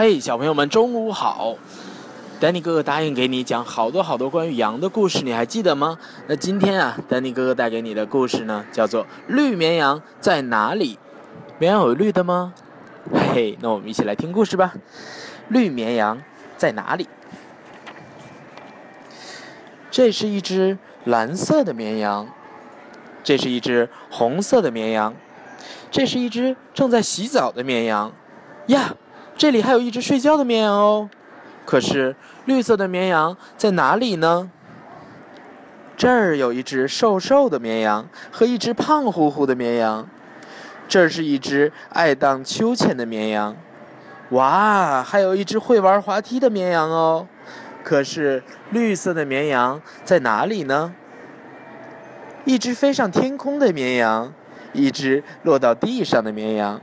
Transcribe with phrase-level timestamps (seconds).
[0.00, 1.56] 嘿，小朋友们，中午好！
[2.38, 5.98] 丹尼哥哥答应给你讲好多好多关于羊的故事，你还记得吗？
[6.28, 10.94] 那今天啊，丹尼哥哥带给你的故事呢，叫做《绿绵羊在哪里》。
[11.58, 12.54] 绵羊有绿的吗？
[13.12, 14.72] 嘿，那我们一起来听故事吧。
[15.48, 16.22] 绿绵羊
[16.56, 17.08] 在哪里？
[19.90, 22.28] 这是一只蓝色的绵羊，
[23.24, 25.12] 这是一只红色的绵羊，
[25.90, 28.12] 这是一只正在洗澡的绵羊。
[28.68, 28.94] 呀，
[29.38, 31.08] 这里还有一只睡觉的绵羊哦。
[31.64, 32.16] 可是
[32.46, 34.50] 绿色的绵羊在哪里呢？
[35.96, 40.08] 这儿有一只瘦瘦的绵羊和一只胖乎乎的绵羊。
[40.88, 43.54] 这是一只爱荡秋千的绵羊。
[44.30, 47.26] 哇，还有一只会玩滑梯的绵羊哦。
[47.84, 50.92] 可是绿色的绵羊在哪里呢？
[52.44, 54.32] 一只飞上天空的绵羊，
[54.72, 56.80] 一只落到地上的绵羊，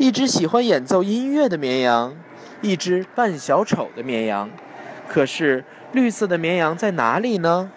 [0.00, 2.16] 一只喜欢演奏音乐的绵羊，
[2.62, 4.48] 一只扮小丑的绵羊。
[5.06, 5.62] 可是
[5.92, 7.70] 绿色的绵羊在哪里呢？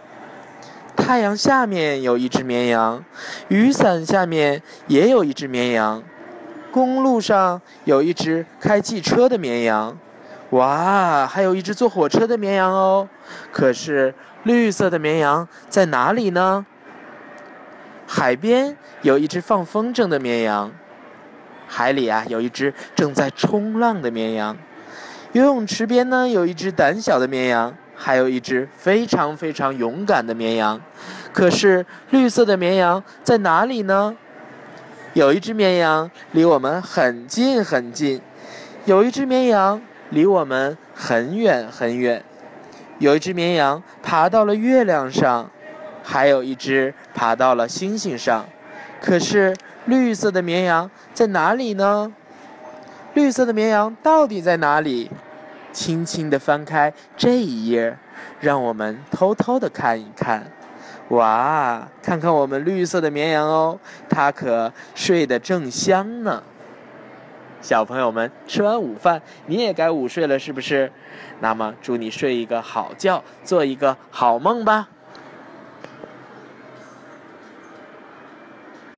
[0.95, 3.03] 太阳下面有一只绵羊，
[3.49, 6.01] 雨伞下面也有一只绵羊，
[6.71, 9.97] 公路上有一只开汽车的绵羊。
[10.51, 13.09] 哇，还有一只坐火车的绵羊哦！
[13.51, 16.65] 可是绿色的绵羊在哪里呢？
[18.07, 20.71] 海边有一只放风筝的绵羊，
[21.75, 24.55] 海里啊有一只正在冲浪的绵羊，
[25.31, 30.79] 游泳池边呢有一只胆小的绵羊，还有一只非常非常勇敢的绵羊。
[31.33, 34.15] 可是绿色的绵羊在哪里呢？
[35.13, 38.21] 有一只绵羊离我们很近很近，
[38.85, 39.81] 有一只绵羊。
[40.09, 42.23] 离我们很远很远，
[42.99, 45.49] 有一只绵羊爬到了月亮上，
[46.03, 48.45] 还有一只爬到了星星上。
[49.03, 52.09] 可是绿色的绵羊在哪里呢？
[53.13, 55.11] 绿色的绵羊到底在哪里？
[55.73, 57.97] 轻轻地翻开这一页，
[58.39, 60.49] 让我们偷偷地看一看。
[61.09, 66.41] 哇，看看我们绿色的绵羊哦，它可睡得正香呢。
[67.59, 70.89] 小朋友们，吃完午饭，你也该午睡了，是不是？
[71.41, 74.87] 那么，祝你睡一个好觉，做一个好梦吧。